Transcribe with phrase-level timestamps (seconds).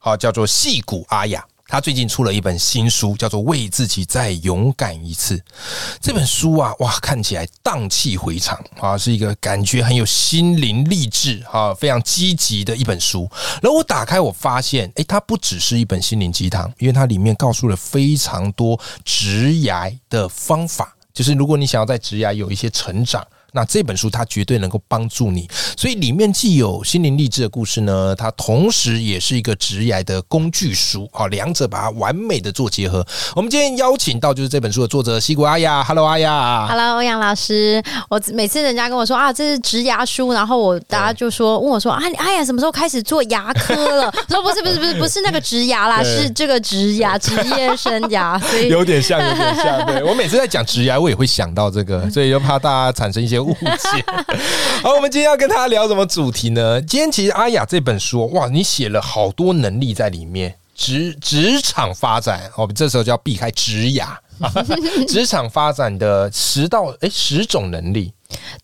[0.00, 5.36] 好，叫做戏骨阿雅，他最近出了一本新书，叫做《为自己再勇敢一次》。
[6.00, 13.28] 这本书啊，哇，看起来荡气回肠啊，是一个感觉很有心灵励志啊，非常积极的一本书。
[13.60, 23.26] 然后我打开，我发现，哎，它不只是一本心灵鸡汤，因为它里面告诉了非常多植牙的方法，就是如果你想要在植牙有一些成长。
[23.52, 33.04] 那这本书它绝对能够帮助你，所以里面既有心灵励志的故事呢，它同时也是一个职业的工具书，好，两者把它完美的做结合。
[33.34, 37.82] 我们今天邀请到就是这本书的作者西谷阿雅，Hello 阿雅，Hello 欧阳老师。
[38.10, 44.12] 我每次人家跟我说啊，这是植牙书，然后我大家就说问我说啊，阿雅什么时候开始做牙科了？
[44.28, 49.86] 说不是不是不是不是那个植牙啦，是这个植牙 职业生涯，所以有点像有点像。
[49.86, 53.37] 对我每次在讲植牙，我也会想到这个，所以就怕大家产生一些。
[53.42, 54.04] 误解。
[54.82, 56.80] 好，我们今天要跟他聊什么主题呢？
[56.82, 64.18] 今天其实阿雅这本书，哇，你写了好多能力在里面，职职场发展，我们这时候就要避开职雅，
[65.08, 68.12] 职场发展的十到哎十种能力。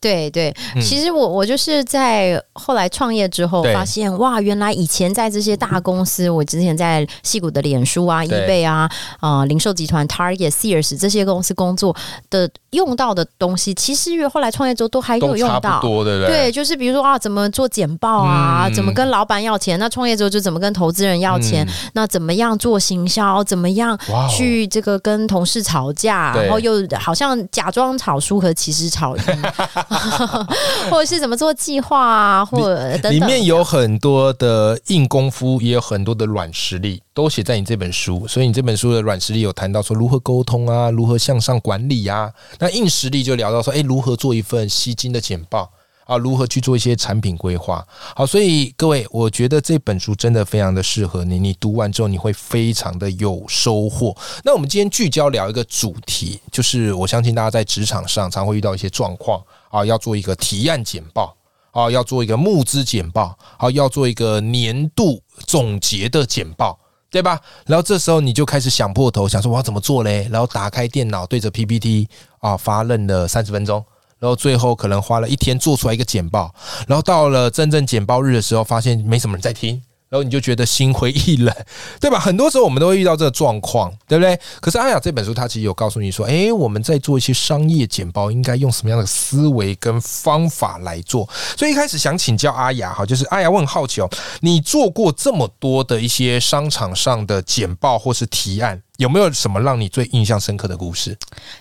[0.00, 11.96] 对对，其实我我就是在后来创业之后发现，哇，原来以前在这些大公司，我之前在戏谷的脸书啊、易贝啊、啊零售集团 Target、Sears 这些公司工作
[12.28, 16.28] 的用到的东西，其实越后来创业之后都还有用到，对对？
[16.28, 19.78] 对，就是比如说啊，怎么做简报啊，怎么跟老板要钱？
[19.78, 21.66] 那创业之后就怎么跟投资人要钱？
[21.94, 23.42] 那怎么样做行销？
[23.44, 23.98] 怎么样
[24.30, 26.34] 去这个跟同事吵架？
[26.42, 29.22] 然后又好像假装吵输，和其实吵赢。
[30.90, 38.26] 或者是怎么做计划啊，或者里面有很多的硬功夫，也有很多的软实力，都写在你这本书。
[38.26, 42.30] 所以你这本书的软实力有谈到说如何沟通啊，如何向上管理啊。
[42.58, 45.70] 那硬实力就聊到说，哎，如何做一份吸金的简报。
[46.06, 47.86] 啊，如何去做一些产品规划？
[48.14, 51.38] 好，所以各位，我觉得这本书真的非常的适合你。
[51.38, 54.16] 你读完之后，你会非常的有收获。
[54.44, 61.36] 那我们今天聚焦聊一个主题，就是我相信大家在职场上常会遇到一些状况啊，要做一个提案简报
[61.70, 66.78] 啊，要做一个募资简报，好，要做一个年度总结的简报，
[67.10, 67.40] 对吧？
[67.66, 70.28] 然后这时候你就开始想破头，想说我要怎么做嘞？
[70.30, 72.08] 然后打开电脑，对着 PPT
[72.40, 73.84] 啊发愣了三十分钟。
[74.24, 76.50] 然后最后可能花了一天做出来一个简报，
[76.88, 79.82] 然后到了真正简报日的时候，发现没什么人在听。
[80.08, 81.52] 然后你就觉得心灰意冷，
[82.00, 82.18] 对吧？
[82.20, 84.38] 很多时候我们都会遇到这个状况，对不对？
[84.62, 91.28] 可是阿雅这本书它其实有告诉你说，哎，我们在做一些商业简报，应该用什么样的思维跟方法来做？
[91.58, 94.08] 所以一开始想请教阿雅哈，就是阿雅，我很好奇哦，
[94.40, 98.80] 你做过这么多的一些商场上的简报或是提案。
[98.98, 101.16] 有没有什么让你最印象深刻的故事？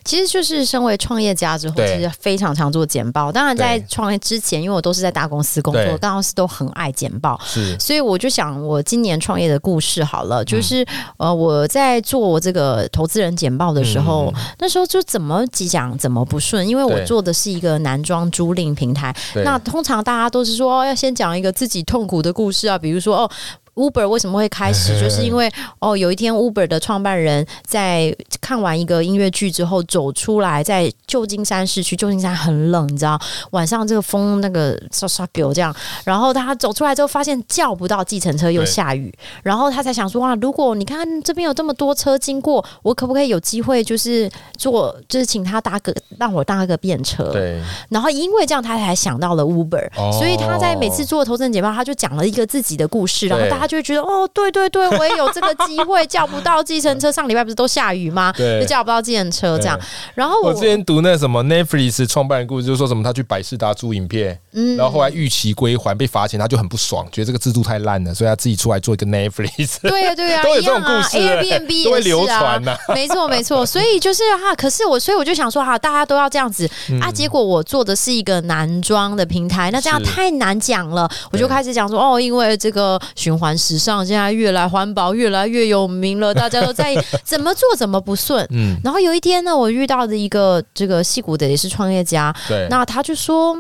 [0.06, 3.32] 其实就是身为创业家之后，其实非常常做简报。
[3.32, 7.76] 当然，在创业之前，因为我都是在大公司工作，大公司都很爱简报，是。
[7.80, 10.86] 所以我就想，我今年创业的故事好了，就是
[11.18, 19.16] 呃，我在做这个投资人简报的时候，那时候就怎么讲怎么不顺，因为我做的是一个男装租赁平台。
[19.44, 23.32] 那通常大家都是说要先讲一个自己痛苦的故事啊，比如说哦。
[23.75, 25.00] Uber 为什么会开始？
[25.00, 33.19] 就是因为哦，有一天 Uber 的创办人在看完一个音乐剧之后走出来，在旧金山市区，旧金山很冷，你知道，
[33.51, 35.75] 晚上这个风那个唰唰狗这样，
[36.06, 39.11] 然后他走出来之后，发现叫不到计程车，又下雨，
[39.41, 47.31] 然后他才想说哇，如果你看这边有这么多车经过，我可不可以有机会就是坐，就是请他搭个让我搭个便车？
[47.31, 47.59] 对。
[47.90, 53.62] 然后因为这样，他才想到了 Uber，所以他在每次做投资人简报，他就讲了一个自己的故事，然后大。
[53.63, 57.09] 他就会觉得哦，对对对，我也有这个机会叫不到计程车。
[57.09, 58.34] 上礼拜不是都下雨吗？
[58.35, 59.79] 对，就叫不到计程车这样。
[60.16, 69.78] 然后我之前读那什么 Netflix 创办人故事，就说什么他去百事达租影片，嗯，然后后来逾期归还被罚钱，他就很不爽，觉得这个制度太烂了，所以他自己出来做一个 Netflix。
[69.88, 72.76] 对呀对呀，都有这种故事，Airbnb 都会流传呐。
[72.90, 76.70] 没错没错，所以就是哈，可是我所以我就想说哈，大家都要这样子
[77.02, 84.34] 啊，结果我做的是一个男装的平台，那这样太难讲了，我就开始讲说哦，因为这个循环时尚现在。
[84.34, 88.44] 越来环保，越来越有名了， 大家都在怎么做怎么不顺。
[88.50, 93.55] 嗯，然后有一天呢，我遇到的一个这个戏骨的也是创业家，对，那他就说：“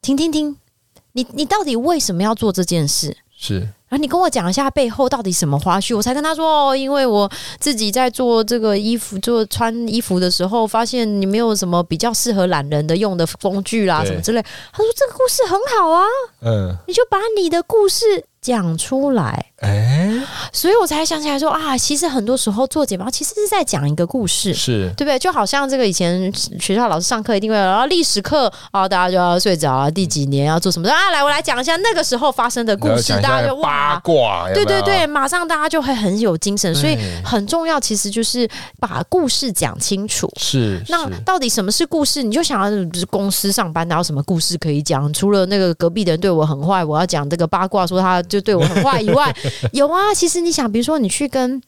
[0.00, 0.56] 停停停，
[1.12, 3.58] 你你到底为什么要做这件事？”是，
[3.88, 14.42] 然后你跟我讲一下背后到底什么花絮，我才跟他说哦，因为我自己在做这个衣服、做穿衣服的时候，发现你没有什么比较适合懒人的用的工具啦，什么之类。
[14.42, 16.04] 他说这个故事很好啊，
[16.42, 18.04] 嗯，你就把你的故事
[18.40, 19.46] 讲出来。
[19.60, 20.10] 哎，
[20.52, 25.18] 所以我才想起来说啊，其实很多时候做简报其实是在讲一个故事，是对不对？
[25.18, 31.10] 就好像这个以前学校老师上课一定会，然后历史课啊，大家就要睡着啊，第几年要做什么啊？
[31.12, 36.74] 来，我来讲一下那个时候发生的故事，大家就八卦，对对对，马上大家就会很有精神。
[36.74, 38.48] 所以很重要，其实就是
[38.78, 40.26] 把故事讲清楚。
[40.38, 42.22] 是，那到底什么是故事？
[42.22, 45.12] 你就想要是公司上班哪有什么故事可以讲？
[45.12, 49.34] 除了那个隔壁的人对我很坏，我要讲这个八卦，说他就对我很坏以外。
[49.74, 51.60] 有啊，其实你想，比如说你去跟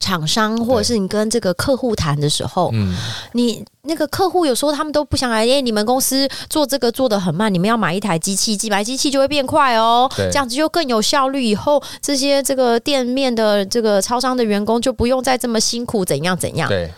[0.00, 2.96] 厂商，或者是你跟这个客户谈的时候，嗯，
[3.34, 16.66] 你那个客户有时候他们都不想来，哎，你们公司做这个做的很慢，你们要买一台机器，买机器就会变快哦，这样子就更有效率，以后这些这个店面的这个超商的员工就不用再这么辛苦，怎样怎样？
[16.66, 16.90] 对，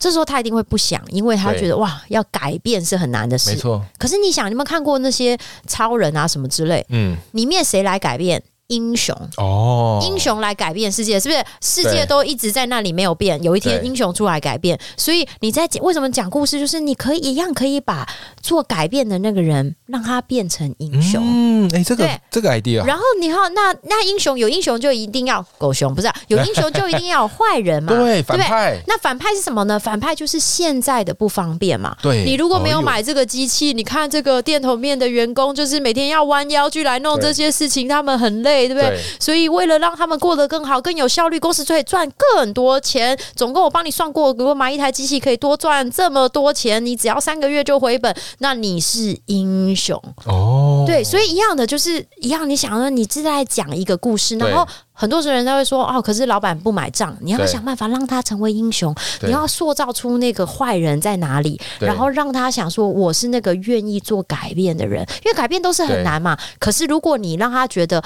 [0.00, 3.84] 这时候他一定会不想，因为他觉得哇，要改变是很难的事，没错。
[3.98, 5.38] 可是你想，你们看过那些
[5.68, 8.42] 超人啊什么之类，嗯，里面谁来改变？
[8.70, 11.44] 英雄哦，英雄来改变世界，是不是？
[11.60, 14.78] 世界都一直在那里没有变，有一天英雄出来改变。
[14.96, 16.58] 所以你在为什么讲故事？
[16.58, 18.08] 就是你可以一样可以把
[18.40, 21.20] 做改变的那个人让他变成英雄。
[21.22, 22.84] 嗯，哎，这个这个 idea。
[22.84, 26.08] 然后你看，那那英雄有英雄就一定要狗熊，不是？
[26.28, 27.92] 有英雄就一定要坏人嘛？
[27.98, 28.80] 对，反派。
[28.86, 29.78] 那反派是什么呢？
[29.78, 31.96] 反派就是现在的不方便嘛。
[32.00, 38.59] 对，你如果没有买这个机器，你看这个店头面的员工，就是每天要弯腰去来弄这些事情，他们很累。
[38.68, 38.98] 对不对？
[39.18, 43.18] 所以为了让他们过得更好、更有效率，公司就会赚更多钱。
[43.34, 50.84] 总共我帮你算过，如果买一台机器可以多赚这么多钱，你只要三个月就回本，那你是英雄哦。
[50.86, 52.48] 对，所以一样的就是一样。
[52.48, 57.16] 你想说你是在讲一个故事，然后很多人都会说哦，可是老板不买账。
[57.20, 65.06] 你要想办法让他成为英雄，你要塑造出那个坏人在哪里，然后让他想说我是那个愿意做改变的人。
[65.24, 66.36] 因为改变都是很难嘛。
[66.58, 68.02] 可是如果你让他觉得。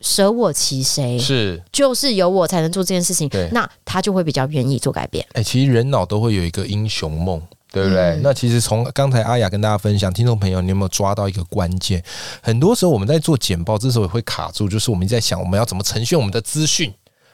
[0.00, 1.18] 舍我其谁？
[1.18, 3.28] 是，就是有我才能做这件事情。
[3.28, 5.26] 对，那他就会比较愿意做改变。
[5.32, 7.40] 哎，其实人脑都会有一个英雄梦，
[7.72, 8.20] 对不对？
[8.22, 12.02] 那其实从刚才阿雅跟大家分享，听众朋友，你有没有抓到一个关键？
[12.42, 16.92] 很多时候我们在做简报，这时候也会卡住，就是我们在想，我们要怎么呈现我们的资讯，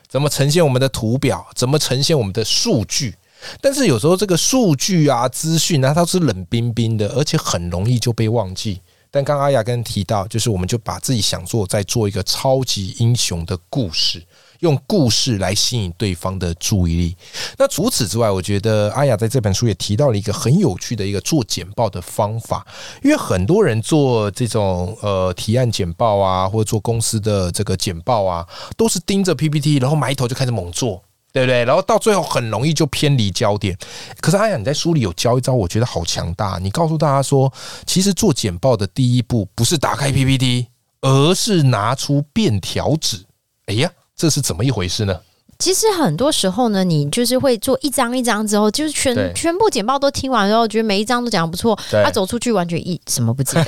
[0.09, 3.17] 怎么呈现我们的图表，怎么呈现我们的数据。
[3.61, 8.81] 但是有时候这个数据啊、资讯啊，它是冷冰冰的，而且很容易就被忘记。
[9.13, 14.27] 但刚阿雅跟提到，就是我们就把自己想做，再做一个超级英雄的故事，
[14.61, 17.17] 用故事来吸引对方的注意力。
[17.59, 22.67] 那除此之外，我觉得阿雅在这本书也提到了一个很有趣的一个做简报的方法，
[23.03, 28.49] 因为很多人做这种呃提案简报啊，或者做公司的这个简报啊，
[28.79, 31.05] 都是盯着 PPT，然后埋头就开始猛做。
[31.33, 31.65] 对不对？
[31.65, 33.77] 然后到最后很容易就偏离焦点。
[34.21, 36.59] 可是阿雅，你在书里有教一招，我觉得好强大。
[36.61, 37.53] 你告诉大家说，
[37.87, 40.69] 其实做简报的第一步不是打开 PPT，
[41.01, 43.25] 而是拿出便条纸。
[43.67, 45.19] 哎呀，这是怎么一回事呢？
[45.63, 53.65] 其实很多时候呢，你就是会做一张一张之后，就是全全部简报都听完之后，觉得每一张都讲的不错，他走出去完全一什么不记得，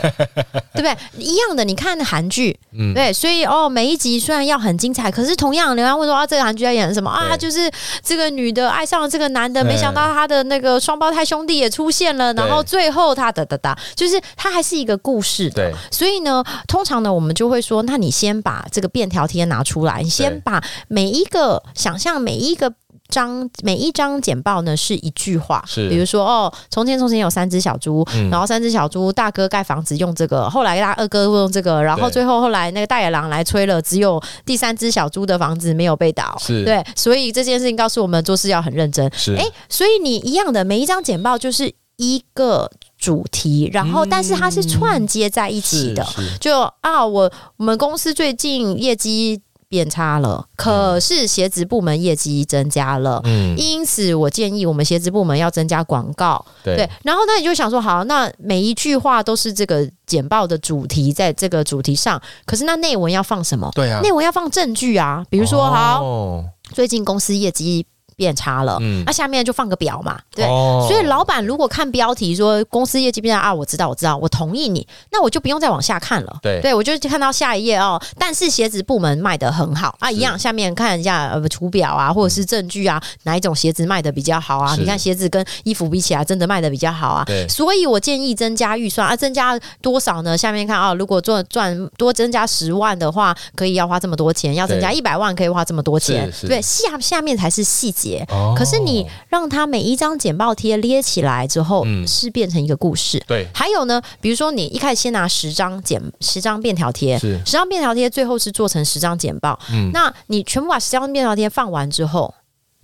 [0.75, 0.97] 对不对？
[1.23, 7.37] 一样的，你看韩剧，嗯，对，所以哦，每一集虽然要很精彩，可是同样，人家会说啊，这个韩剧在演什么啊？
[7.37, 7.71] 就是
[8.03, 15.73] 这个女的爱上了这个男的，没想到他的那个双胞胎兄弟也出现了，然后最后他哒哒哒，就是他还是一个故事的。
[15.93, 21.63] 所以呢，通常呢，我们就会说，那你先把这个便条贴拿出来，你先把每一个。
[21.85, 22.73] 想象每一个
[23.11, 39.13] 章每一张简报呢是一句话，是比如说哦，从前从前有三只小猪，然后三只小猪大哥盖房子用这个，后来大二哥用这个，然后最后后来那个大野狼来吹了，只有第三只小猪的房子没有被倒，是对，所以这件事情告诉我们做事要很认真。
[39.15, 46.03] 是哎，所以你一样的每一张简报就是一个主题，然后但是它是串接在一起的，
[46.41, 49.43] 就啊，我我们公司最近业绩。
[49.75, 63.69] 变差了，可是鞋子部门业绩增加了，嗯，因此我建议我们鞋子部门要增加广告，对，然后那你就想说，好，那每一句话都是这个简报的主题，在这个主题上，可是那内文要放什么？
[63.75, 67.85] 对啊，内文要放证据啊，比如说，好，最近公司业绩。
[68.17, 70.45] 变差了，嗯，那下面就放个表嘛，对，
[70.89, 84.75] 所以老板如果看标题说公司业绩变差啊，我知道，我知道，我同意你，那我就不用再往下看了，对，对我就看到下一页哦，但是鞋子部门卖的很好啊，一样，下面看一下呃图表啊，或者是证据啊，哪一种鞋子卖的比较好啊？
[84.79, 90.37] 你看鞋子跟衣服比起来，真的卖的比较好啊，对，所以我建议增加预算啊，增加多少呢？
[90.37, 98.25] 下面看啊，如果赚赚多增加十万的话，可以要花这么多钱，要增加一百万可以花这么多钱，对，下下面才是细节，
[98.57, 98.85] 可是。
[98.85, 103.19] 你让他每一张简报贴列起来之后，是变成一个故事。
[103.27, 109.59] 对，还有呢，比如说你一开始先拿十张简十张便条贴，十张便条贴最后是做成十张简报。
[109.73, 112.35] 嗯，那你全部把十张便条贴放完之后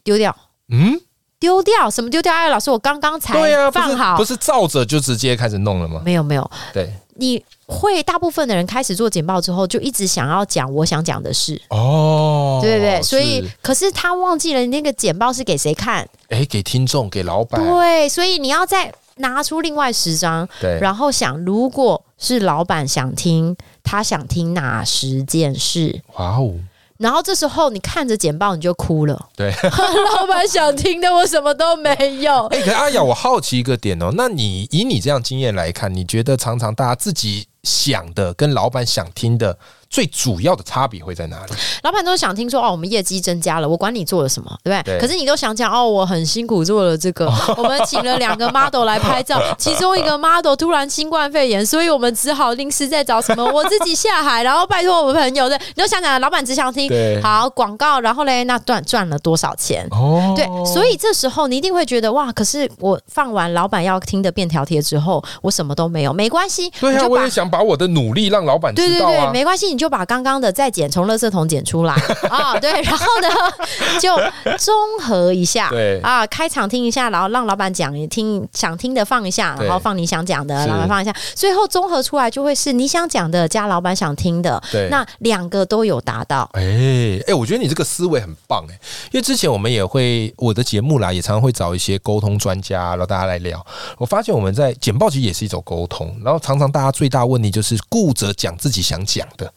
[0.02, 0.34] 丢掉，
[0.70, 0.98] 嗯，
[1.38, 2.32] 丢掉什么丢掉？
[2.32, 3.34] 哎，老师，我刚刚才
[3.70, 6.00] 放好，不是照着就直接开始弄了吗？
[6.02, 6.90] 没有，没有，对。
[7.20, 13.02] 你会大部分的人开始做简报之后，就一直想要讲我想讲的事哦，对不对？
[13.02, 16.08] 所以，可是他忘记了那个简报是给谁看？
[16.30, 17.62] 哎，给听众，给老板。
[17.62, 26.00] 对，所以你要再拿出另外十张，对，然后想，如果是老板想听，他想听哪十件事？
[26.16, 26.54] 哇哦！
[27.00, 29.50] 然后这时候你看着简报你就哭了，对，
[30.20, 32.44] 老板想听的我什么都没有。
[32.52, 39.56] 哎，可阿雅，我好奇一个点哦，那你以你这样经验来看，你觉得常常大家自己想的跟老板想听的？
[39.90, 41.52] 最主要的差别会在哪里？
[41.82, 45.00] 老板都想听说哦，我们业绩增加了，我管你做了什么，对不对？
[45.00, 55.58] 可是你都想讲哦，我很辛苦做了这个，我们请了两个 model 来拍照， 其中一个 model 突然新冠肺炎，所以我们只好临时在找什么，我自己下海，然后拜托我们朋友的。
[55.74, 56.88] 你都想想，老板只想听
[57.20, 59.84] 好广告，然后嘞，那赚赚了多少钱？
[59.90, 66.70] 哦，对，所以这时候你一定会觉得哇，可是我放完老板要听的便条贴之后，我什么都没有，没关系。
[66.78, 69.79] 对啊，我也想把我的努力让老板知道啊，没关系，你。
[69.80, 71.94] 就把刚刚的再剪从垃圾桶剪出来。
[72.28, 73.28] 啊， 对，然后呢
[73.98, 74.14] 就
[74.58, 75.98] 综合一下，对。
[76.02, 86.46] 啊，开场听一下，然后让老板讲，听想听的放一下，然后放你想讲的，老板放一下，最后综合出来就会是你想讲的加老板想听的，对，那两个都有达到。
[86.52, 88.78] 哎哎，我觉得你这个思维很棒哎，
[89.12, 93.64] 因为之前我们也会我的节目啦，也常常会找一些沟通专家，然后大家来聊。
[93.96, 99.50] 我发现我们在简报其实也是一种沟通，然后常常大家最大问题就是顾着讲自己想讲的。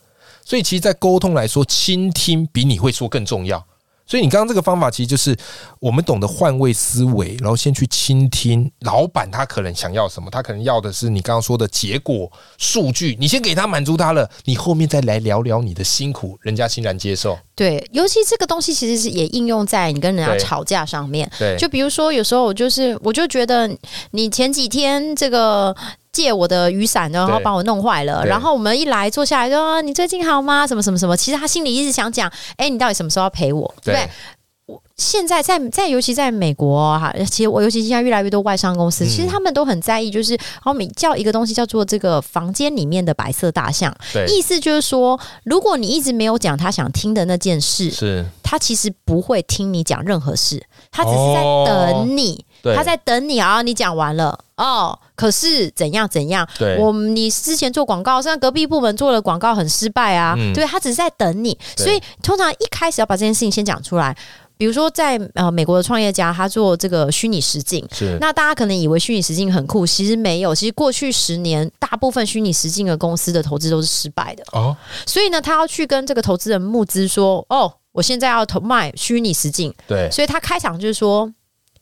[0.45, 3.65] 所以，其实，在沟通来说，倾听比你会说更重要。
[4.05, 5.33] 所以，你刚刚这个方法，其实就是
[5.79, 17.39] 我们懂得换位思维，然后先去倾听老板他可能想要什么，他可能要的是你刚刚说的结果、数据，你先给他满足他了，你后面再来聊聊你的辛苦，人家欣然接受。
[17.55, 21.31] 对，尤其这个东西其实是也应用在你跟人家吵架上面。
[21.39, 23.73] 对，就比如说，有时候我就是，我就觉得
[24.12, 25.73] 你前几天这个。
[26.13, 28.25] 借我的雨伞，然后把我弄坏了。
[28.25, 30.65] 然后我们一来坐下来说：“你最近好吗？
[30.65, 33.93] 什么什么什么？”其实他心里一直想讲：“哎，你到底什么时候要陪我？”对。
[33.96, 34.00] 我
[35.03, 43.93] 现在在在，尤其在美国哈，其实我尤其现在越来越多外商公司，其实他们都很在意，就是我们叫一个东西叫做这个房间里面的白色大象。
[44.27, 52.45] 意思就是说，如果你一直没有讲他想听的那件事，是他其实不会听你讲任何事，他只是在等你。
[52.74, 53.62] 他在等你啊！
[53.62, 56.48] 你讲完了哦，可是怎样怎样？
[56.57, 60.33] 对，我你之前做广告，像隔壁部门做的广告很失败啊。
[60.53, 64.15] 对他只是在等你，所以通常一开始要把这件事情先讲出来。
[64.63, 70.55] 比如说，在呃美国的创业家，他做这个虚拟实境，是那大家可能以为虚拟实境很酷，其实没有。
[70.55, 74.74] 其实过去十年，大部分虚拟实境的公司的投资都是失败的哦。
[75.05, 81.29] 所以呢，他要去跟这个投资人募资，说：“哦，我现在要投卖虚拟实境。”对，所以他开场就是说。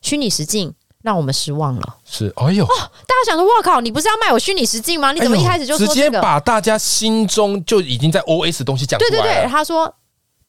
[0.01, 0.73] 虚拟实境
[1.03, 1.95] 让我们失望了。
[2.03, 5.11] 是，哎呦，大家想说，哇靠，你不是要卖我虚拟实境吗？
[5.11, 9.09] 你怎么一开始就直接把大家心中就已经在 O S 东西讲出来？
[9.11, 9.93] 对对对，他说，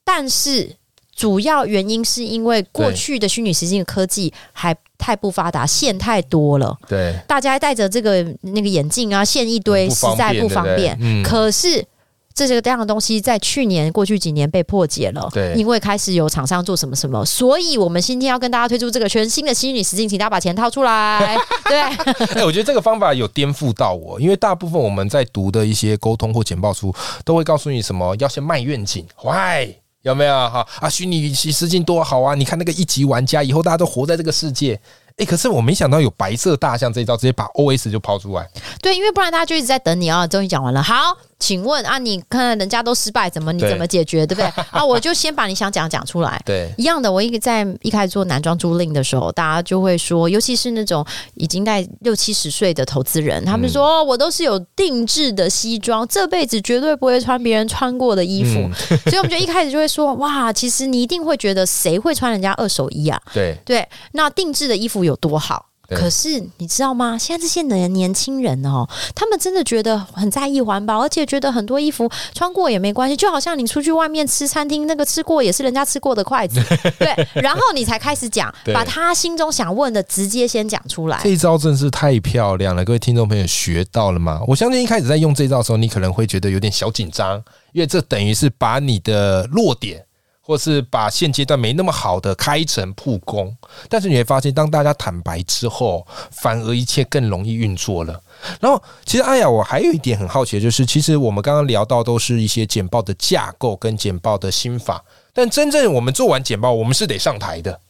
[0.02, 0.74] 但是
[1.14, 6.76] 主要原因是因为过去的虚拟实境的科技还太不发达，线太多了。
[6.88, 10.96] 对，大家戴着这个那个眼镜啊，线一堆，实在不方便。
[11.00, 11.84] 嗯，可是。
[12.34, 21.36] 这些这样的东西在去年过去几年被破解了，对，因为开始有厂商做什么什么，所以我们今天要跟大家推出这个全新的虚拟实境，请大家把钱掏出来，
[21.68, 21.78] 对。
[21.78, 26.90] 哎，我觉得这个方法有颠覆到我，因为大部分我们在读的一些沟通或简报书，
[27.22, 30.88] 都会告诉你什么要先卖愿景，喂，有没有哈啊？
[30.88, 32.34] 虚拟实境多好啊！
[32.34, 34.78] 你看那个一级玩家，以后大家都活在这个世界。
[35.16, 38.48] 哎，可是我没想到有白色大象这一招，直接把 O S 就抛出来。
[38.80, 40.26] 对，因为不然大家就一直在等你啊。
[40.26, 41.16] 终于讲完了，好。
[41.42, 44.46] 请问啊，你看人家都失败，怎么你怎么解决，对不对？
[44.70, 46.40] 啊，我就先把你想讲讲出来。
[46.46, 47.10] 对，一样的。
[47.10, 58.70] 我一个在一开始做男装租赁的时候，大家就会说，尤其是那种已经在六七十岁的投资人，他们说哦，我都是有定制的西装，这辈子绝对不会穿别人穿过的衣服。
[59.10, 63.20] 所以我们就一开始就会说，哇，其实你一定会觉得谁会穿人家二手衣啊？
[63.34, 65.66] 对对，那定制的衣服有多好？
[65.88, 67.18] 可是你知道吗？
[67.18, 73.16] 现在这些年年轻人哦，他们真的觉得很在意环保，而且觉得很多衣服穿过也没关系。
[73.16, 76.62] 就好像你出去外面吃餐厅，那个吃过也是人家吃过的筷子，
[76.98, 77.28] 对。
[77.34, 81.20] 然后你才开始讲，把他心中想问的直接先讲出来。
[81.22, 84.40] 这一招真是太漂亮了，各位听众朋友学到了吗？
[84.46, 87.36] 我相信一开始在用这招的时候，你可能会觉得有点小紧张，
[87.72, 90.02] 因为这等于是把你的弱点。
[90.44, 93.56] 或是把现阶段没那么好的开诚布公，
[93.88, 98.20] 但是你会发现，当大家坦白之后，反而一切更容易运作了。
[98.60, 107.80] 然后，其实阿雅，我还有一点很好奇的就是，其实我们刚刚聊到都是一些简报的架构跟简报的心法，但真正我们做完简报，我们是得上台的。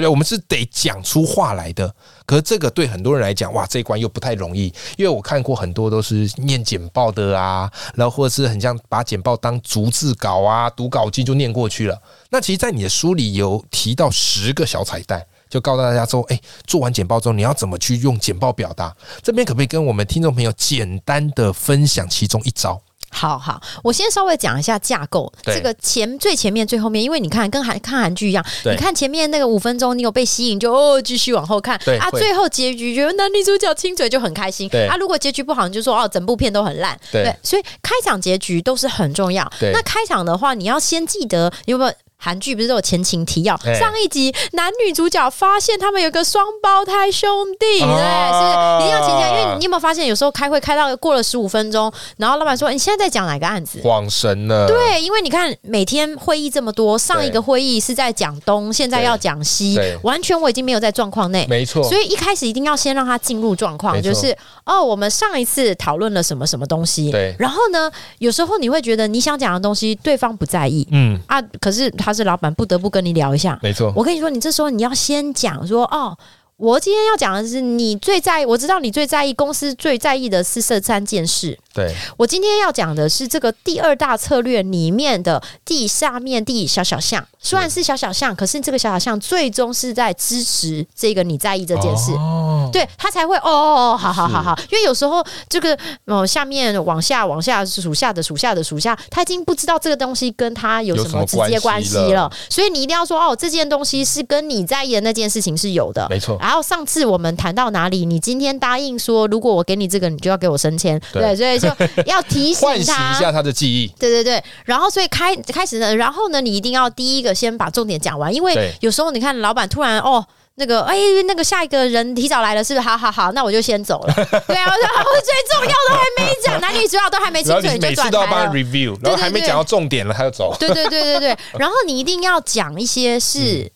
[0.00, 0.08] 对对？
[0.08, 1.94] 我们是得讲出话来的。
[2.24, 4.72] 可是这个对很多人来讲，哇，这一关又不太容易。
[4.96, 11.96] 因为我看过很多都是念简报的啊，然后或者是很像把简报当逐字稿啊、读稿机就念过去了。
[12.30, 18.94] 那其实，在你的书里有提到十个小彩蛋，就告诉大家说，哎，做完简报之后，你要怎么去用简报表达？
[19.22, 22.80] 这边可不可以跟我们听众朋友简单的分享其中一招？
[23.10, 25.32] 好好，我先稍微讲一下架构。
[25.44, 31.76] 这个前最前面最后面，因为你看跟韩看韩剧一样，你看前面那个五分钟，你有被吸引就哦继续往后看。
[31.98, 34.68] 啊，最后结局觉得男女主角亲嘴就很开心。
[34.88, 36.98] 啊，如果结局不好，你就说哦整部片都很烂。
[37.10, 39.50] 对，所以开场结局都是很重要。
[39.72, 41.92] 那开场的话，你要先记得有没有。
[42.18, 43.56] 韩剧不是都有前情提要？
[43.78, 47.28] 上一集男女主角发现他们有个双胞胎兄
[47.60, 49.26] 弟，对，是一定要前情。
[49.26, 54.66] 因为你有没有发现，有时候开会开到过了十五分钟，然后老板说：“你现在在讲哪个案子？”晃神了。
[54.66, 61.46] 对，因为你看每天会议这么多，上一个会议是在讲东，现在要讲西，完全我已经没有在状况内。
[61.48, 61.82] 没错。
[61.84, 67.10] 所以一开始一定要先让他进入状况，就是哦，我们上一次讨论了什么什么东西。
[67.12, 67.36] 对。
[67.38, 71.92] 然后呢，有时候你会觉得你想讲的东西对方不在意，嗯啊，可是。
[72.06, 73.58] 他是老板，不得不跟你聊一下。
[73.60, 76.16] 没错，我跟你说，你这时候你要先讲说哦。
[76.56, 81.58] 我今天要讲的是，你最在意，我知道你最在意公司最在意的是这三件事。
[81.76, 81.94] 对。
[82.16, 92.70] 我今天要讲的是这个第二大策略里面的第下面第小小项，虽然是小小项，可是这个小小项最终是在支持这个你在意这件事，哦。
[92.72, 106.36] 对他才会哦哦哦，好好好好，因为有时候这个哦下面往下往下属下的属下的属下，他已经不知道这个东西跟他有什么直接关系了，所以你一定要说哦，这件东西是跟你在意的那件事情是有的，没错。
[106.40, 108.04] 然后上次我们谈到哪里？
[108.04, 111.00] 你今天答应说，如果我给你这个，你就要给我升迁。
[111.12, 113.86] 对，所以就 要提醒他，唤醒一下他的记忆。
[113.98, 114.42] 对对对。
[114.64, 120.24] 然后，所以开开始呢，然后呢，你一定要第一个先把重点讲完，因为有时候你看老板突然哦，
[120.56, 122.88] 那个哎，那个下一个人提早来了，是不是？
[122.88, 124.14] 好好好，那我就先走了。
[124.46, 130.56] 对啊，然后 最重要的还没讲，男女主角都还没清楚，每次都要帮他 review，然后还没讲到重点了，他就走。
[130.58, 131.38] 对对对对对。
[131.58, 133.70] 然后你一定要讲一些是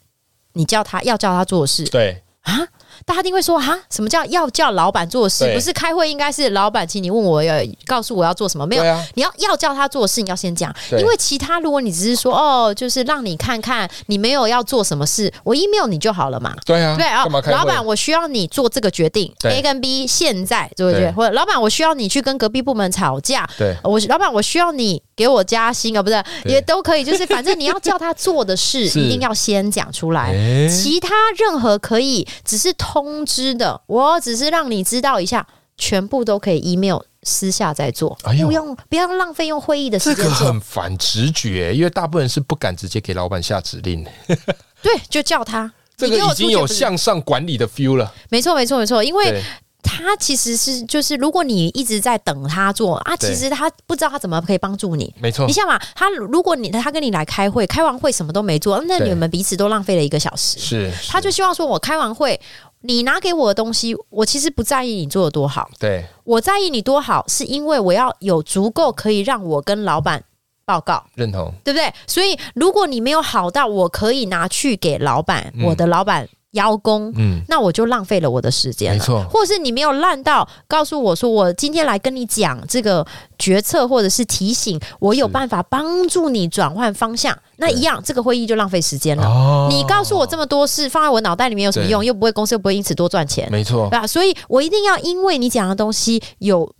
[0.55, 1.85] 你叫他要叫他做事。
[1.85, 2.67] 对啊。
[3.05, 5.53] 大家一定会说啊，什么叫要叫老板做事？
[5.55, 7.55] 不是开会，应该是老板请你问我要
[7.87, 8.67] 告诉我要做什么？
[8.67, 8.85] 没有，
[9.15, 10.75] 你要要叫他做事，你要先讲。
[10.93, 16.55] 因为其他，如果你只是说哦，就是让你看看你没有要做什么事，我 email 你就好了嘛。
[16.65, 21.11] 对啊，对啊，老板，我需要你做这个决定，A 跟 B 现在对不对？
[21.13, 23.49] 或者老板，我需要你去跟隔壁部门吵架。
[23.57, 30.31] 对，我老板，我需要你给我加薪啊，不是也都可以，就是反正你要叫他做的事， 一定要先讲出来。
[30.69, 33.81] 其他任何可以只是通知的。
[33.87, 40.25] 我只是让你知道一下，全部都可以 email 私下再做，不用不要浪费用会议的时间。
[40.25, 44.05] 这个很反直觉，因为大部分人是不敢直接给老板下指令。
[44.83, 48.13] 对，就叫他，这个已经有向上管理的 feel 了。
[48.31, 49.43] 没错，没错，没错，因为
[49.83, 55.15] 他其实是就是，如果你一直在等他做啊，其实他不知道他怎么可以帮助你。
[55.21, 60.59] 没错，你想嘛，他如果你他跟你来开会，开完会什么都没做，那你们彼此都浪费了一个小时。
[60.59, 62.41] 是，他就希望说我开完会。
[62.83, 65.71] 你拿给我的东西，我其实不在意你做的多好。
[65.79, 70.25] 对，我在意你多好，是因为我要有足够可以让我跟老板
[70.65, 71.93] 报告，认同，对不对？
[72.07, 76.29] 所以，如果你没有好到我可以拿去给老板，我的老板。
[76.53, 79.23] 邀功，嗯，那我就浪费了我的时间，没错。
[79.31, 83.07] 或是你没有烂到告诉我说，我今天来跟你讲这个
[83.39, 89.69] 决策，或者是提醒我有办法帮助你转换方向，那一样，这个会议就浪费时间了。
[89.71, 92.05] 你告诉我这么多事，放在我脑袋里面有什么用？
[92.05, 94.07] 又不会公司又不会因此多赚钱，没错，对吧？
[94.07, 96.75] 所以我一定要因为你讲的东西有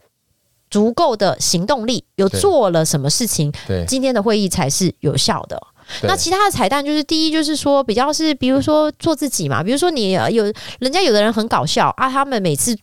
[0.69, 5.61] 足够的行动力，有做了什么事情，对，今天的会议才是有效的。
[6.03, 10.45] 那其他的彩蛋就是第一，就是说比较是，比如说做自己嘛，比如说你有
[10.79, 12.77] 人家有的人很搞笑啊，他们每次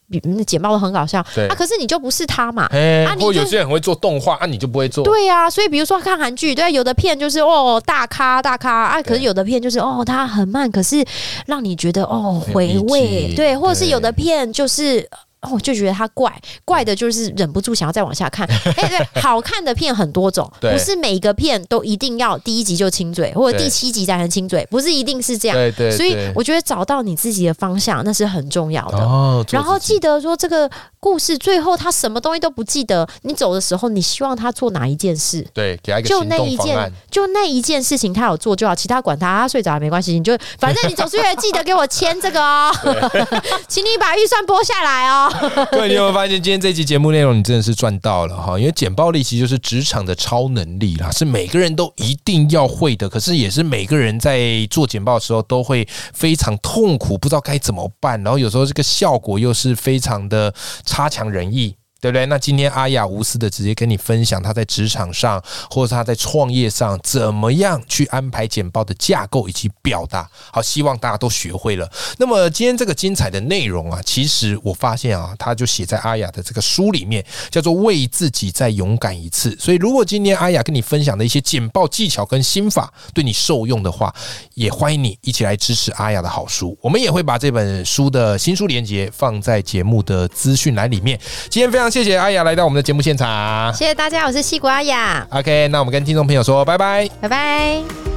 [0.46, 11.04] 简报都很搞笑，啊，可是你就不是他嘛，啊，或有些人很会做动画啊，你就不会做，对呀，所以比如说看韩剧，对，啊有的片就是哦大咖大咖啊，可是有的片就是哦他很慢，可是
[11.46, 15.08] 让你觉得哦回味，对，或者是有的片就是。
[15.42, 16.34] 哦，就觉得他怪
[16.66, 18.48] 怪的，就是忍不住想要再往下看。
[18.76, 25.56] 哎，对，好看的片很多种，不是每一个片都一定要第一集就亲嘴，或者第七集才能亲嘴，不是一定是这样。
[25.56, 25.92] 对对。
[25.92, 28.98] 所以我觉得找到你自己的方向那是很重要的。
[28.98, 29.46] 哦。
[29.52, 30.70] 然后记得说这个
[31.00, 35.48] 故事最后他什么东西都不记得，你走的时候你希望他做哪一件事？
[35.54, 40.14] 对，给他一个就那一件，就那一件事情他有做就好，其他管他，他睡着也没关系。
[40.14, 42.72] 你就反正你总是记得给我签这个哦，
[43.70, 45.27] 请你把预算拨下来哦。
[45.72, 48.58] 对，你有没有发现今天这期节目内容你真的是赚到了哈？
[48.58, 60.54] 因为简报力其实就是职场的超能力啦，是每个人都一定要会的，可是也是每个人在做简报的时候都会非常痛苦，不知道该怎么办，然后有时候这个效果又是非常的
[60.86, 61.76] 差强人意。
[62.08, 62.26] 对不对？
[62.28, 70.30] 那今天阿雅无私的直接跟你分享，他在职场上或者他在创业上怎么样去安排简报的架构以及表达。
[70.52, 71.92] 好，希望大家都学会了。
[72.18, 79.54] 那么今天这个精彩的内容啊，其实我发现啊，他就写在阿雅的这个书里面，叫做“为自己再勇敢一次”。
[79.60, 84.14] 所以，如果今天阿雅跟你分享的一些简报技巧跟心法对你受用的话，
[84.54, 86.78] 也欢迎你一起来支持阿雅的好书。
[86.82, 91.20] 我们也会把这本书的新书链接放在节目的资讯栏里面。
[91.50, 91.88] 今天非常。
[91.98, 95.26] 谢谢阿雅来到我们的节目现场，谢谢大家，我是西谷阿雅。
[95.32, 98.17] OK，那我们跟听众朋友说拜拜，拜拜。